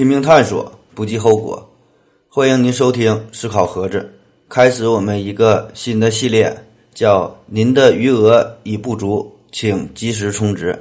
[0.00, 1.62] 拼命探索，不计后果。
[2.26, 4.10] 欢迎您收听思考盒子，
[4.48, 6.56] 开始我们一个新的系列，
[6.94, 10.74] 叫“您的余额已不足，请及时充值”。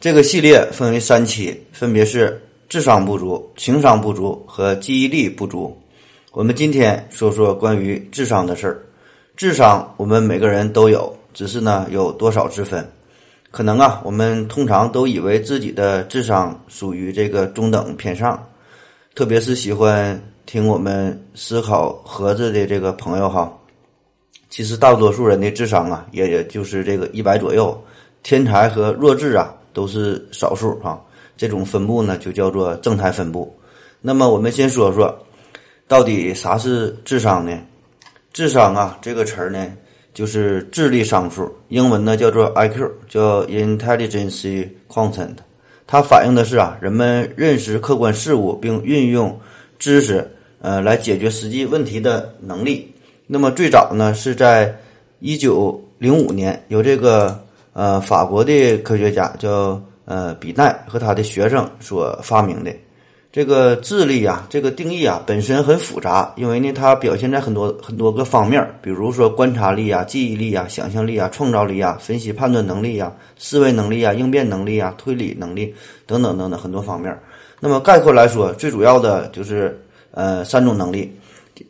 [0.00, 5.80] 这个系列分为三期，分别是智商不足、情商不足和记忆力不足。
[6.32, 8.82] 我们今天说说关于智商的事儿。
[9.36, 12.84] 智商我们每个人都有，只是呢有多少之分。
[13.52, 18.42] 可能啊，我们通常都以为自己的智商属于这个中等偏上，
[19.14, 23.52] 特别是喜欢听我们思考盒子的这个朋友哈。
[24.48, 27.78] 其实大多数人的智商啊，也也就是这个一百左右，
[28.22, 30.98] 天才和弱智啊都是少数哈。
[31.36, 33.54] 这种分布呢，就叫做正态分布。
[34.00, 35.14] 那么我们先说说，
[35.86, 37.60] 到底啥是智商呢？
[38.32, 39.70] 智商啊这个词儿呢？
[40.14, 45.36] 就是智力商数，英文呢叫做 I.Q，叫 Intelligence Quotient，
[45.86, 49.40] 它反映的是啊人们认识客观事物并运用
[49.78, 52.92] 知识呃来解决实际问题的能力。
[53.26, 54.76] 那么最早呢是在
[55.20, 62.70] 一九零五年，由这个呃法国的科学家叫呃比奈和他的学生所发明的。
[63.32, 75.74] 这个智力啊，这个定义啊，本身很复杂，因为呢，它表现在很多很多个方面，比如说观察力啊、记忆力啊、想象力啊、创造力啊、分析判断能力啊、思维能力啊、应变能力啊、推理能力
[76.06, 77.18] 等等等等很多方面。
[77.58, 79.80] 那么概括来说，最主要的就是
[80.10, 81.10] 呃三种能力，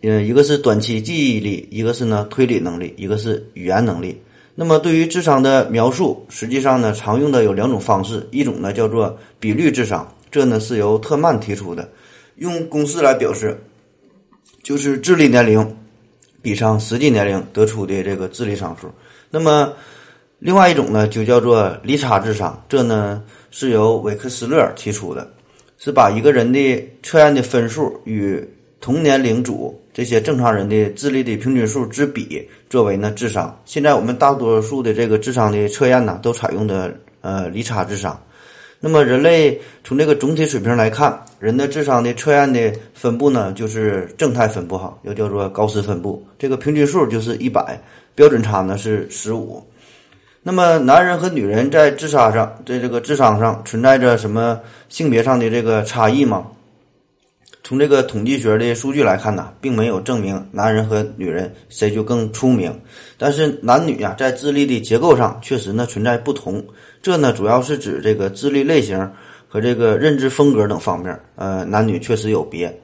[0.00, 4.20] 呃一个是短期记忆力，一个是呢推理能力，一个是语言能力。
[4.56, 10.12] 那么对于智商的描述，实际上呢，常用的有两种方式，一种呢叫做比率智商。
[10.32, 11.86] 这呢是由特曼提出的，
[12.36, 13.56] 用公式来表示，
[14.62, 15.76] 就是智力年龄
[16.40, 18.90] 比上实际年龄得出的这个智力商数。
[19.30, 19.70] 那么，
[20.38, 25.30] 另外一种呢就叫做离差智商，这呢是由韦克斯勒提出的，
[25.76, 28.42] 是把一个人的测验的分数与
[28.80, 33.54] 同年龄组这些正常人的智力的平均数之比作为呢智商。
[33.66, 38.18] 现在我们大多数的这个智商的测验呢，都采用的呃离差智商。
[38.84, 46.20] 那么，人类从这个总体水平来看，人的智商的测验的分布呢，就是正态分布哈，又叫做高斯分布。
[46.36, 47.80] 这个平均数就是一百，
[48.16, 49.64] 标准差呢是十五。
[50.42, 56.44] 那么，男人和女人在智商上，在这个智商上存在着什么性别上的这个差异吗？
[57.64, 62.76] 从这个统计学的数据来看呢，并没有证明男人和女人谁就更聪明。
[63.16, 66.64] 但是男女呀，在智力的结构上确实呢存在不同。
[67.00, 69.08] 这呢主要是指这个智力类型
[69.46, 72.76] 和这个认知风格等方面，呃，男女确实有别。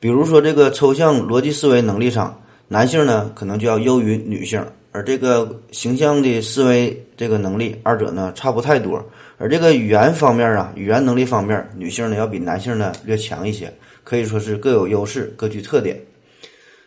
[0.00, 4.60] 比如说这个抽象逻辑思维能力上，男性呢可能就要优于女性，
[4.90, 9.00] 而这个形象的思维这个能力，二者呢差不太多。
[9.38, 13.72] 而这个语言方面啊，语言能力方面，女性呢要比男性呢略强一些。
[14.06, 16.00] 可以说是各有优势，各具特点。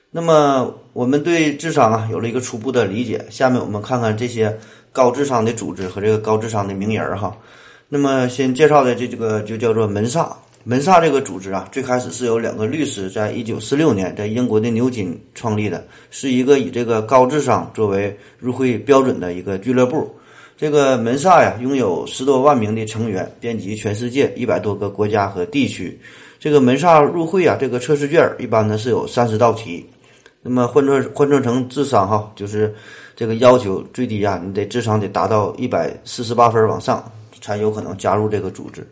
[0.10, 3.24] 那么，我们对智商啊有了一个初步的理解。
[3.30, 4.58] 下面我们看看这些
[4.94, 7.38] 高智商的组织和这个高智商的名人儿哈。
[7.90, 10.34] 那么，先介绍的这这个就叫做门萨。
[10.64, 20.10] 门萨这个组织啊，最开始是由两个律师在一九四六年在英国的牛津创立的，是一个以这个高智商作为入会标准的一个俱乐部。
[20.58, 26.00] 这个门萨呀，拥有十多万名的成员，遍及全世界一百多个国家和地区。
[26.40, 29.86] 这个门萨入会啊，这个测试卷一般呢是有三十道题，
[30.42, 32.74] 那么换算换算成智商哈，就是
[33.14, 37.04] 这个要求最低啊，你得智商得达到一百四十八分往上，
[37.42, 38.88] 才有可能加入这个组织。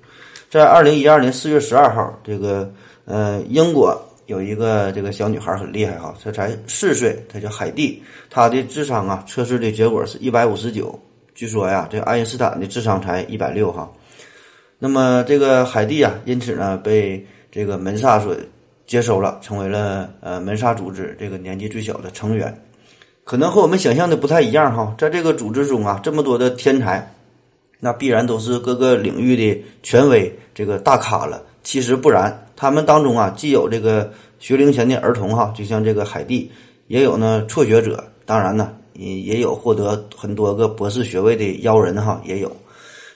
[0.49, 2.69] 在二零一二年四月十二号，这个
[3.05, 10.99] 呃，英国有一个这个小女孩很厉害哈，她才四岁，她叫海蒂，她的智商啊，测试的结果是一百五十九，
[11.33, 13.89] 据说呀，这爱因斯坦的智商才一百六哈。
[14.79, 17.25] 那么这个海蒂啊，因此呢被。
[17.57, 18.36] 这个门萨所
[18.86, 22.56] 接收了，成为了呃门萨组织这个年纪最小的成员，
[23.24, 24.94] 可能和我们想象的不太一样哈。
[24.95, 27.12] 在这个组织中啊，这么多的天才，
[27.80, 31.42] 那必然都是各个领域的权威，这个大咖了。
[31.63, 36.51] 其实不然，他们当中啊，既有这个学龄前的儿童哈，就像这个海蒂，
[36.86, 42.56] 也有呢辍学者，当然呢，也也有获得很多个博士学位的妖人哈，也有。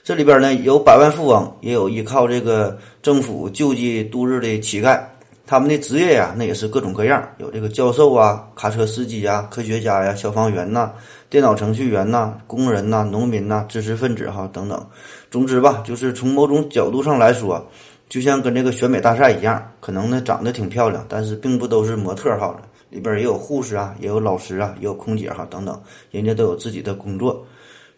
[0.04, 5.00] 这里边呢有百万富翁，也有依靠这个政府救济度日的乞丐。
[5.46, 10.92] 他们的职业呀，那也是各种各样，有这个教授啊、卡车司机呀、科学家呀、消防员呐、
[11.30, 14.84] 电脑程序员呐、工人呐、农民呐、知识分子哈等等。
[15.30, 17.64] 总之吧，就是从某种角度上来说，
[18.08, 22.56] 就像跟这个选美大赛一样，可能呢长得挺漂亮，但是并不都是模特哈。
[22.90, 27.44] 里边也有护士啊，也有老师啊，也有空姐哈等等，人家都有自己的工作。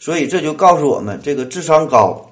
[0.05, 2.31] 所以这就告诉我们，这个智商高，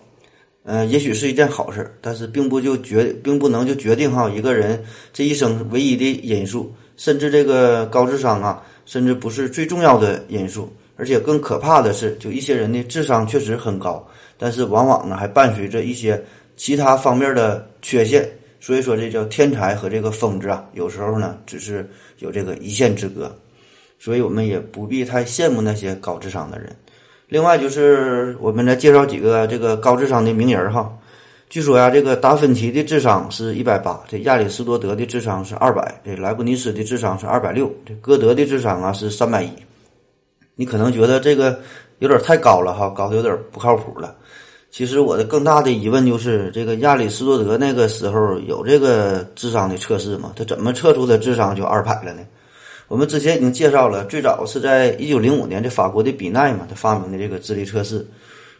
[0.64, 10.70] 嗯，也许是一件好事，但是并不就决，并不能就决定哈一个人这一生唯一的因素，甚至这个高智商啊，甚至不是最重要的因素。
[10.96, 16.22] 而且更可怕的是，就一些人的智商确实很高，但是往往呢还伴随着一些
[16.58, 18.28] 其他方面的缺陷。
[18.60, 21.88] 所以说，这叫天才和这个疯子啊，有时候呢只是
[22.18, 23.34] 有这个一线之隔。
[23.98, 26.76] 所以我们也不必太羡慕那些高智商的人。
[27.32, 30.92] 另外就是我们来介绍几个这个高智商的名人哈。
[31.48, 39.50] 据说呀，这个达芬奇的智商是一百八，这亚里士多德的智商是二百，这莱布尼斯的智商是二百六，这歌德的智商啊是三百一。
[40.56, 41.58] 你可能觉得这个
[42.00, 44.14] 有点太高了哈，高的有点不靠谱了。
[44.70, 50.34] 其实我的更大的疑问就是，这个亚里士多德那个时候有这个智商的测试吗？
[50.36, 52.20] 他怎么测出的智商就二百了呢？
[52.92, 58.06] 我们之前已经介绍了，最早是在一九零五年，这法国的比奈嘛，他发明的这个智力测试。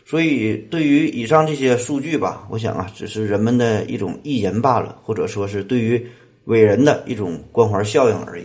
[0.06, 6.02] 所以，对于以上这些数据吧，我想啊，只是人们的一种意淫罢了，或者说是对于
[6.46, 8.44] 伟人的一种光环效应而已。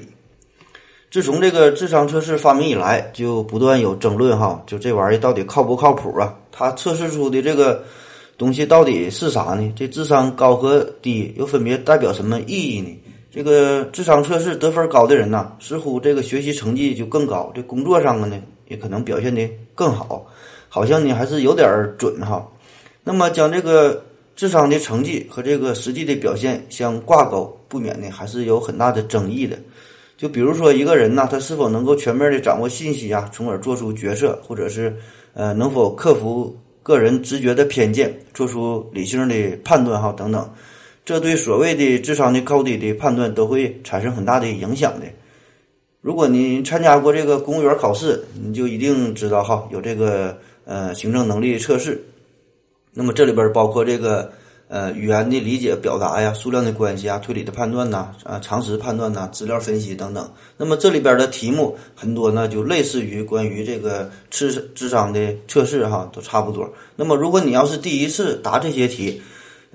[1.09, 6.35] 自从这个智商测试发明以来，就不断有争论哈，就这玩意儿到底靠不靠谱啊？
[6.51, 7.81] 它测试出的这个
[8.37, 9.71] 东西到底是啥呢？
[9.73, 12.89] 这智商高和低又分别代表什么意义呢？
[13.37, 20.25] 这个智商测试得分高的人呐，似乎这个学习成绩就更高，这工作上呢也可能表现的更好，
[20.67, 21.69] 好像呢还是有点
[21.99, 22.43] 准哈。
[23.03, 24.03] 那么将这个
[24.35, 29.55] 智商的成绩和这个实际的表现相挂钩，不免呢还是有很大的争议的。
[30.17, 34.91] 就比如说一个人呐，他是否能够全面的掌握信息啊，从而做出决策，或者是
[35.35, 40.49] 呃能否克服个人直觉的偏见，做出理性的判断哈等等。
[41.07, 45.05] 这对所谓的智商的高低的判断都会产生很大的影响的。
[46.01, 52.05] 如果你参加过这个公务员考试，你就一定知道哈，有这个呃行政能力测试。
[52.93, 54.29] 那么这里边包括这个
[54.67, 60.29] 呃语言的理解表达呀、数量的关系啊、推理的判断呐、啊常识判断呐、资料分析等等。
[60.57, 66.69] 那么这里边的题目很多呢，就类似于关于这个智智商的测试哈，都差不多。
[66.97, 69.21] 那么如果你要是第一次答这些题，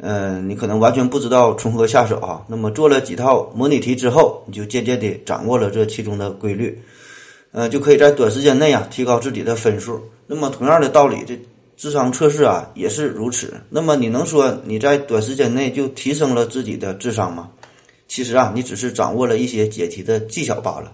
[0.01, 2.43] 嗯，你可能完全不知道从何下手啊。
[2.49, 6.77] 那么做了几套模拟题之后，你就渐渐地掌握了这其中的规律，
[7.53, 10.01] 呃，就可以在短时间内啊提高自己的分数。
[10.27, 11.39] 那么同样的道理，这
[11.77, 13.55] 智商测试啊也是如此。
[13.69, 17.51] 那么你能说你在短时间内就提升了自己的智商吗？
[18.09, 20.91] 其实啊，你只是掌握了一些解题的技巧罢了。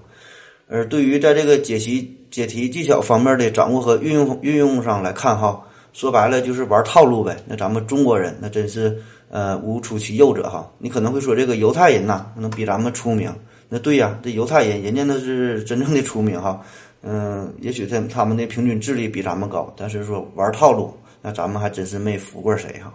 [0.67, 5.63] 而对于在这个解题解题技巧方面的掌握和运用运用上来看哈。
[5.99, 7.37] 说白了就是玩套路呗。
[7.45, 8.97] 那咱们中国人那真是
[9.31, 10.71] 呃无出其右者哈。
[10.79, 13.35] 你可能会说这个犹太人呐能比咱们出名，
[13.69, 16.65] 那对呀，这犹太人人家那是真正的出名哈。
[17.03, 22.95] 嗯，也许他他们的平均智力比咱们高，但是说玩套路，那咱们还真是没服过谁哈。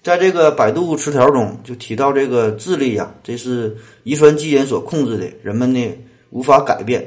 [0.00, 5.92] 在这个百度词条中就提到这个智力呀，这是遗传基因所控制的，人们呢
[6.30, 7.04] 无法改变。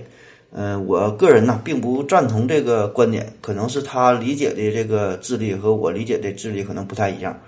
[0.60, 7.40] 嗯，我个人呢并不赞同这个观点，可能是他理解的这个智力和我理解的智力可能不太一样。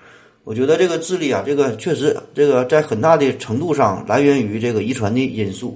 [0.44, 5.75] 我觉得这个智力啊，这个确实这个在很大的程度上来源于这个遗传的因素，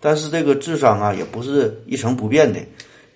[0.00, 2.58] 但是这个智商啊也不是一成不变的，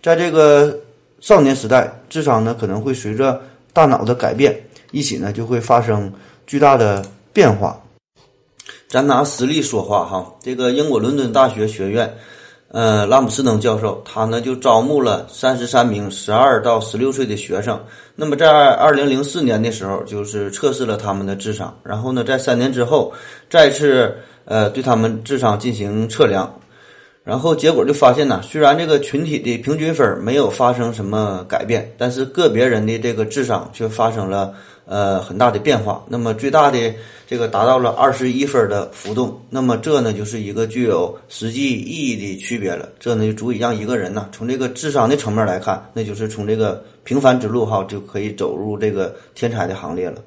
[0.00, 0.78] 在这个
[1.18, 3.42] 少年时代，智商呢可能会随着
[3.73, 4.56] 大脑的改变
[4.92, 6.12] 一起呢就会发生
[6.46, 7.82] 巨大的变化。
[8.87, 12.08] 咱拿实例说话哈，这个英国伦敦大学学院。
[12.68, 17.80] 呃，拉姆斯登教授他呢就招募了三十三名十二到十六岁的学生。
[18.14, 21.75] 那么在二零零四年的时候，就是测试了他们的智商。
[21.82, 23.12] 然后呢，在三年之后
[23.49, 26.52] 再次呃对他们智商进行测量。
[27.23, 34.54] 然后结果就发现呢，虽然这个群体的平均分没有发生什么改变，但是个别人的这个智商却发生了
[34.87, 36.02] 呃很大的变化。
[36.09, 36.95] 那么最大的。
[37.28, 42.88] 这个达到了二十一分的浮动，那么这呢就是一个具有实际意义的区别了。
[43.00, 50.23] 这呢就足以让一个人呢从这个智商的层面来看，那就是从这个平凡之路哈就可以走入这个天才的行列了。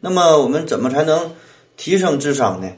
[0.00, 1.30] 那么我们怎么才能
[1.76, 2.68] 提升智商呢？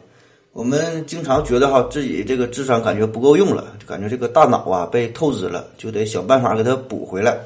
[0.53, 7.39] 我们经常觉得哈自己这个智商感觉不够用了，感觉这个大脑啊被透支了，就得想办法给它补回来。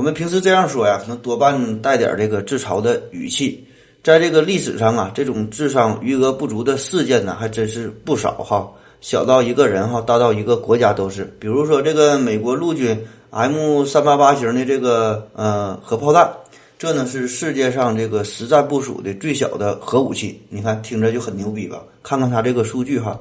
[0.00, 3.62] 我们平时这样说呀，可能多半带点这个自嘲的语气。
[4.02, 8.66] 在这个历史上啊，这种智商余额不足的事件呢，还真是不少哈。
[9.02, 11.30] 小到一个人哈，大到一个国家都是。
[11.38, 16.32] 比如说这个美国陆军 M 三八八型的这个呃核炮弹，
[16.78, 20.40] 这呢是世界上这个实战部署的最小的核武器。
[20.48, 21.82] 你看听着就很牛逼吧？
[22.02, 23.20] 看看它这个数据哈，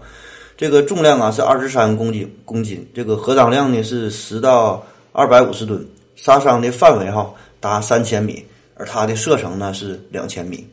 [0.56, 4.82] 这个重量啊是二十三公斤公斤，这个核当量呢是十到
[5.12, 5.86] 二百五十吨，
[6.22, 8.46] 杀伤的范围哈达三千米。
[8.82, 10.66] 而它的射程呢是两千米，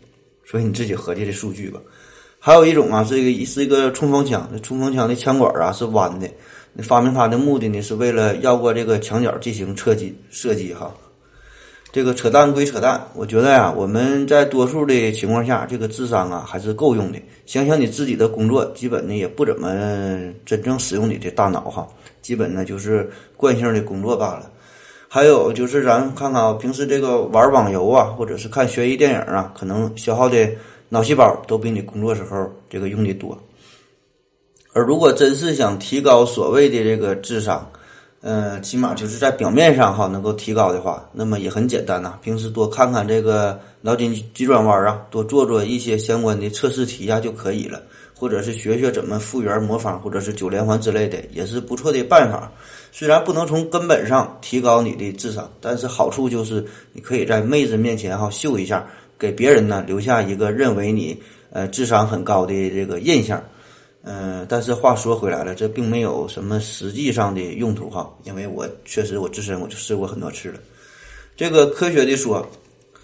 [0.45, 1.81] 所以你自己合计这数据吧。
[2.39, 6.31] 还有一种啊，这个是一个冲锋枪，这冲锋枪的枪管啊是弯的，
[6.73, 10.95] 那发明它的目的呢是为了绕过这个墙角进行侧击射击哈。
[11.91, 17.19] 这个扯淡归扯淡，我觉得呀，我们在多数的情况下，这个智商啊还是够用的。
[17.45, 19.69] 想想你自己的工作，基本呢也不怎么
[20.45, 21.89] 真正使用你的大脑哈，
[22.23, 24.49] 基本呢就是惯性的工作罢了。
[25.17, 30.47] 还有就是咱看看啊，平时这个玩网游啊，或者是看悬疑电影啊，可能消耗的
[30.91, 33.35] 脑细胞都比你工作时候这个用的多。
[34.75, 37.67] 而如果真是想提高所谓的这个智商，
[38.21, 42.19] 嗯，起码就是在表面上哈能够提高的话，那么也很简单呐。
[42.21, 47.81] 平时多看看这个脑筋急转弯啊，多做做一些相关的测试题呀就可以了，
[48.19, 52.51] 或者是学学怎么复原魔方，或者是九连环之类的，也是不错的办法。
[52.91, 61.21] 虽然不能从根本上提高你的智商，但是好处就是你可以在妹子面前哈秀一下，给别人呢留下一个认为你
[61.51, 63.43] 呃智商很高的这个印象。
[64.09, 70.61] 嗯，但是话说回来了，这并没有什么实际上的用途哈，因为我确实我自身我就试过很多次了。
[71.37, 72.49] 这个科学的说，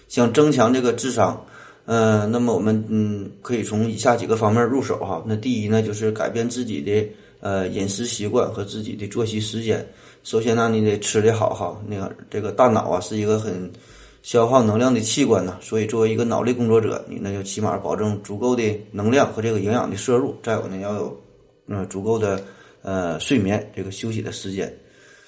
[0.07, 1.45] 想增强这个智商，
[1.85, 5.23] 嗯，那么我们嗯可以从以下几个方面入手哈。
[5.25, 7.07] 那第一呢，就是改变自己的
[7.39, 9.85] 呃饮食习惯和自己的作息时间。
[10.23, 13.71] 首先呢，你得吃的好哈，那个这个大脑啊是一个很。
[14.23, 20.33] 消耗能量的器官呢，所以作为一个脑力工作者，你呢就起码保证足够的能量和这个营养的摄入。
[20.41, 21.21] 再有呢，要有
[21.67, 22.41] 嗯足够的
[22.83, 24.73] 呃睡眠这个休息的时间。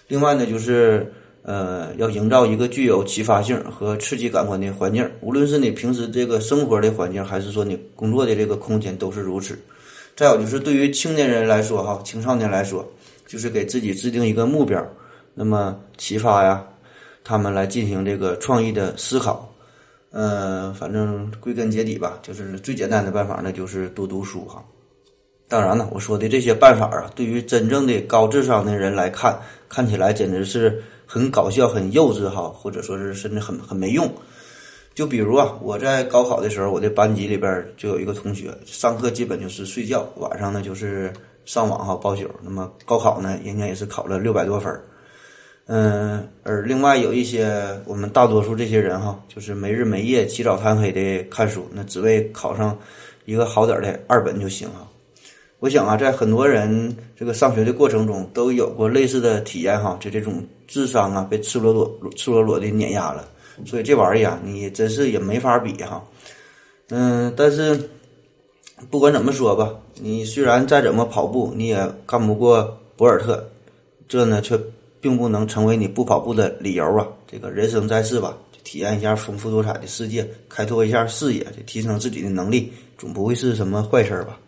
[0.08, 1.12] 另外呢，就是
[1.46, 9.58] 呃要营造一个具有启发性和刺激感官的环境，无论是你平时这个生活的环境，还是说你工作的这个空间，都是如此。
[10.16, 12.84] 再有就是对于青年人来说哈，青少年来说，
[13.28, 14.86] 就是给自己制定一个目标，
[15.34, 16.66] 那么启发呀。
[17.28, 19.52] 他们来进行这个创意的思考，
[20.12, 24.64] 嗯，反正归根结底吧，就是最简单的办法，那就是多读书哈。
[25.48, 29.36] 当然了，我说的这些办法啊，对于真正的高智商的人来看，
[29.68, 34.12] 看起来简直是很搞笑、很幼稚哈，或者说是甚至很很没用。
[34.94, 41.12] 就比如啊，我在高考的时候，我的班级里边就有一个同学，上课基本就是睡觉，晚上呢就是
[41.44, 42.24] 上网哈包宿。
[42.42, 44.82] 那么高考呢，人家也是考了六百多分儿。
[45.68, 52.78] 嗯，而另外有一些我们大多数这些人哈，就是没日没夜、起早贪黑的看书，那只为考上
[53.26, 54.88] 一个好点的二本就行哈。
[55.66, 63.28] 我想啊，在很多人这个上学的过程中都有过类似的体验哈，就这种智商啊被赤裸裸、赤裸裸的碾压了。
[63.66, 66.06] 所以这玩意儿呀，你真是也没法比哈。
[66.90, 67.90] 嗯，但是
[68.92, 73.44] 不管怎么说吧，你虽然再怎么跑步，你也干不过博尔特，
[74.08, 74.56] 这呢却。
[75.02, 77.08] 并不能成为你不跑步的理由啊！
[77.28, 84.40] 这个人生在世吧，体验一下丰富多彩的世界，开拓一下视野，提升自己的能力，总不会是什么坏事儿吧？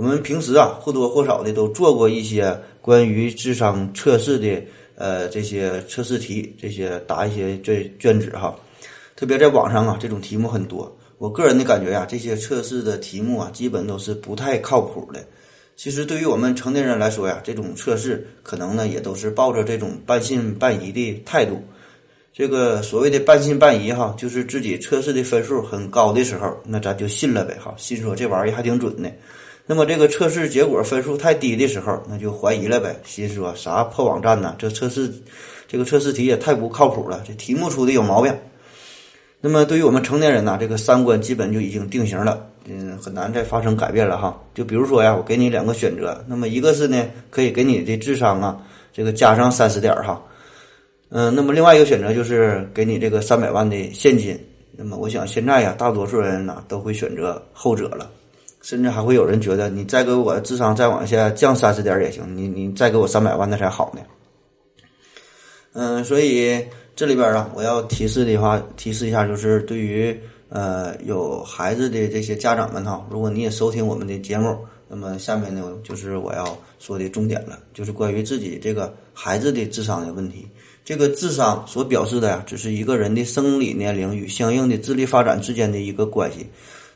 [0.00, 4.58] 我们平时啊，或多或少的都做过一些关于智商测试的
[4.94, 8.58] 呃这些测试题，这些答一些卷卷子哈。
[9.14, 10.90] 特别在网上啊，这种题目很多。
[11.18, 15.20] 我个人的感觉呀，这些测试的题目啊，基本都是不太靠谱的。
[15.76, 21.62] 其实对于我们成年人来说呀，这种测试可能呢也都是抱着这种半信半疑的态度。
[22.32, 29.12] 这个所谓的半信半疑哈，就是自己测试的分数很高的时候，那咱就信了呗哈，心说这玩意儿还挺准的。
[29.66, 34.54] 那么这个测试结果分数太低的时候，那就怀疑了呗，心说啥破网站呢？
[34.58, 35.12] 这测试
[35.68, 38.36] 这个测试题也太不靠谱了，这题目出的有毛病。
[39.40, 42.46] 那么对于我们成年人呢，这个三观基本就已经定型了。
[42.66, 44.38] 嗯，很难再发生改变了哈。
[44.54, 48.60] 就比如说呀，我给你两个选择，那么一个是呢，可以给你的智商啊，
[48.92, 50.20] 这个加上三十点哈。
[51.08, 54.38] 嗯，那么另外一个选择就是给你这个三百万的现金。
[54.72, 58.10] 那么我想现在呀，大多数人呢都会选择后者了，
[58.62, 64.00] 甚至还会有人觉得你再给我智商再往下降三十点也行，你你再给我三百万那才好呢。
[65.72, 66.64] 嗯，所以
[66.94, 70.18] 这里边啊，我要提示的话，提示一下就是对于。
[70.52, 80.48] 呃，有孩子的这些家长们哈，如果你也收听我们的节目，那么下面呢就是我要说的重点了，就是关于自己这个孩子的智商的问题。
[80.84, 86.44] 这个智商所表示的呀，只是一个人的生理年龄与相应的智力发展之间的一个关系。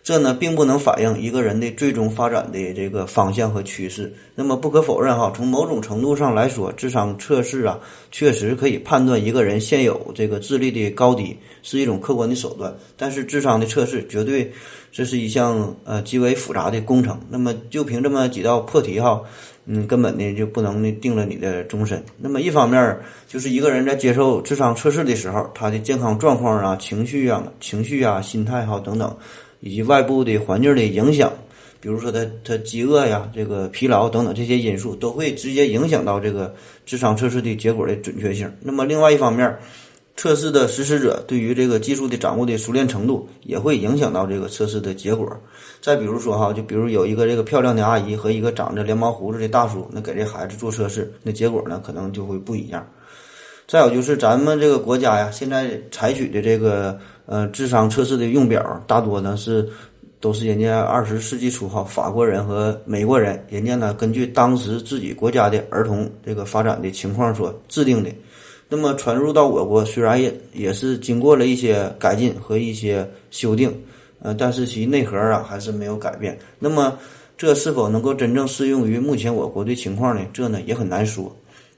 [0.04, 4.12] 这呢并不能反映一个人的最终发展的这个方向和趋势。
[4.34, 7.80] 那么不可否认哈，从某种程度上来说，智商测试啊
[8.12, 12.76] 确实可以判断一个人现有这个智力的高低，是一种客观的手段。
[12.98, 14.52] 但是智商的测试绝对
[14.92, 17.18] 这是一项呃极为复杂的工程。
[17.30, 19.22] 那么就凭这么几道破题哈，
[19.64, 22.04] 嗯，根本呢就不能定了你的终身。
[22.18, 29.16] 那么一方面就是一个人在接受智商测试的时候，他的健康状况啊、情绪啊、情绪啊、心态哈等等。
[29.64, 31.32] 以及外部的环境的影响，
[31.80, 36.54] 比如说他他饥饿呀、这个疲劳等等这些因素，都会直接影响到这个
[36.84, 38.52] 智商测试的结果的准确性。
[38.60, 39.56] 那么另外一方面，
[40.18, 45.26] 测试的实施者对于这个技术的掌握的熟练程度，也会影响到这个测试的结果。
[45.80, 52.86] 再比如说哈，就比如有一个这个漂亮的阿姨和一个长着连毛胡子的大叔，那给这孩子做测试，那结果呢可能就会不一样。
[53.66, 56.98] 再有就是咱们这个国家呀，现在采取的这个。
[57.26, 59.66] 呃，智商测试的用表大多呢是
[60.20, 68.10] 都是人家二十世纪初哈法国人和美国人，人家呢根据当时自己国家的儿童这个发展的情况所制定的。
[68.68, 73.74] 那么传入到我国，虽然也也是经过了一些改进和一些修订，
[74.20, 76.38] 呃，但是其内核啊还是没有改变。
[76.58, 76.98] 那么
[77.38, 80.20] 这是否能够真正适用于目前我国的情况呢？
[80.30, 81.34] 这呢也很难说。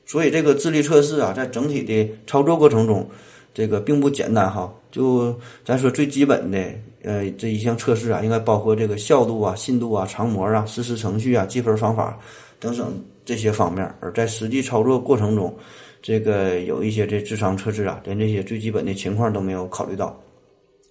[0.07, 3.07] 所以这个智力测试啊，在整体的操作过程中。
[3.55, 5.35] 这个并不简单哈，就
[5.65, 6.59] 咱说最基本的，
[7.03, 12.21] 呃，这一项测试啊，应该包括这个效度啊、信度啊、长模啊、实施程序啊、计分方法
[12.61, 13.91] 等等这些方面。
[13.99, 15.57] 而在实际操作过程中，
[16.03, 20.15] 这个有一些这智商测试啊，连这些最基本的情况都没有考虑到，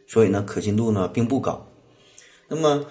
[0.07, 1.63] 所以呢，可信度呢并不高。
[2.47, 2.83] 那么，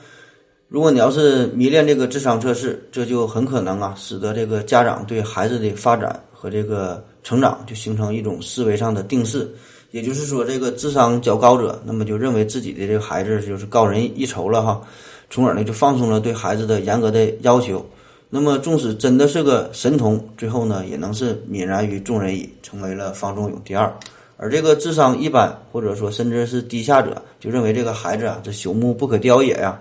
[0.75, 7.01] 如果你要是迷恋这个智商测试，这就很可能啊，使得这个家长对孩子的发展和这个。
[7.23, 9.49] 成长就形成一种思维上的定式，
[9.93, 14.83] 也就是说，这个智商较高者，那么就认为自己的这个孩子就是高人一筹了哈，
[15.31, 17.87] 从而呢就放松了对孩子的严格的要求。
[18.29, 23.91] 那么，纵使真的是个神童，最后呢也能是泯然于众人矣，成为了方仲永第二。
[24.37, 29.81] 而这个智商一般或者说甚至是低下者，就认为这个孩子啊这朽木不可雕也呀。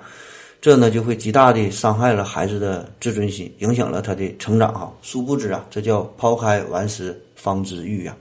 [0.63, 4.89] 这呢就会极大的伤害了孩子的自尊心，影响了他的成长哈。
[5.01, 8.16] 殊不知啊，这叫抛开顽石方知玉呀。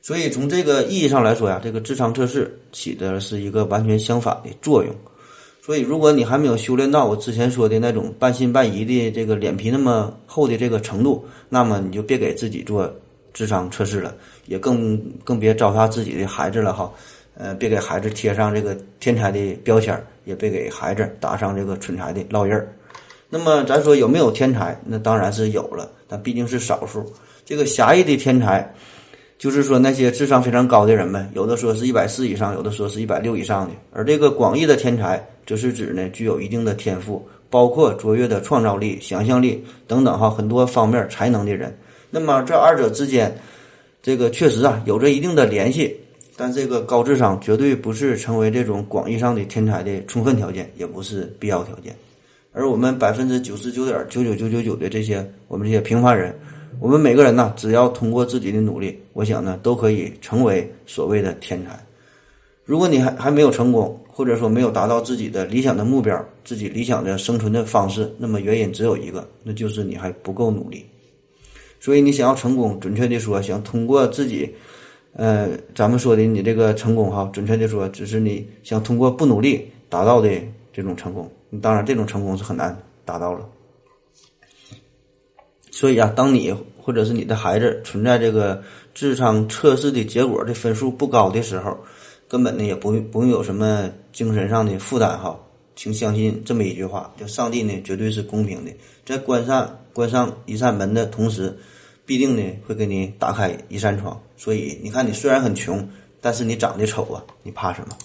[0.00, 4.92] 所以从这个意义上来说呀，这个智商测试起的是一个完全相反的作用。
[5.64, 12.92] 所以如果你还没有修炼到我之前说的那种半信半疑的这个脸皮那么厚的这个程度，那么你就别给自己做
[13.32, 14.12] 智商测试了，
[14.46, 16.92] 也更更别糟蹋自己的孩子了哈。
[17.34, 20.04] 呃，别给孩子贴上这个天才的标签儿。
[20.24, 22.72] 也别给孩子打上这个蠢材的烙印儿。
[23.28, 24.78] 那么，咱说有没有天才？
[24.84, 27.10] 那当然是有了，但毕竟是少数。
[27.46, 28.74] 这个狭义的天才，
[29.38, 33.72] 就是说那些智商非常高的人们，有的说是一百四以上，有的说是一百六以上的。
[33.90, 41.74] 而这个广义的天才，则是指呢具有一定的天赋，包括卓越的创造力、想象力等等哈很多方面才能的人。
[42.10, 43.34] 那么这二者之间，
[44.02, 45.98] 这个确实啊有着一定的联系。
[46.36, 51.94] 但这个高智商绝对不是成为这种广义上的天才的充分条件，也不是必要条件。
[52.52, 56.34] 而我们百分之九十九点九九九九九的这些我们这些平凡人，
[56.80, 61.78] 我们每个人呢，只要通过自己的努力，我想呢，都可以成为所谓的天才。
[62.64, 70.84] 如果你还还没有成功，或者说没有达到自己的理想的目标，自己理想的生存的方式，那么原因只有一个，那就是你还不够努力。
[71.80, 74.50] 所以你想要成功，准确的说，想通过自己。
[75.14, 80.30] 呃，咱们说的你这个成功哈，准确的说，只是你想通过不努力达到的
[80.72, 81.30] 这种成功。
[81.60, 83.46] 当然，这种成功是很难达到了。
[85.70, 88.62] 所以啊，当你或者是你的孩子存在这个
[88.94, 91.76] 智商测试的结果的分数不高的时候，
[92.26, 95.38] 根本呢也不用不用有什么精神上的负担哈。
[95.76, 98.70] 请相信这么一句话：，就上帝呢绝对是公平的，
[99.04, 101.54] 在关上关上一扇门的同时。
[102.04, 105.88] 必定呢会给你打开一扇窗，所以你看，你虽然很穷，
[106.20, 107.96] 但是你长得丑啊，你怕什么？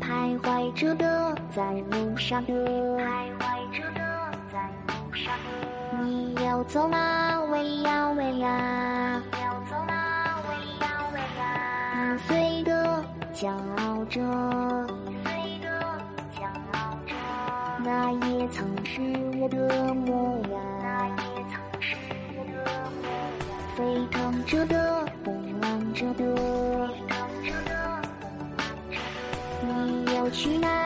[0.00, 7.42] 徘徊着的，在路上的，徘徊着的，在路上的，你要走哪？
[7.46, 10.40] 喂呀喂呀，要走哪？
[10.48, 10.54] 喂
[10.86, 14.93] 呀喂呀，五岁的，骄傲着。
[19.48, 21.14] 的模样，那也
[21.50, 21.96] 曾是
[22.36, 22.52] 我的
[22.90, 23.32] 模样。
[23.76, 23.78] 沸
[24.10, 24.74] 腾着的，
[25.24, 27.72] 波浪着的，沸腾着的，
[28.90, 29.72] 波浪着的。
[29.86, 30.83] 你要去哪？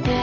[0.00, 0.21] 我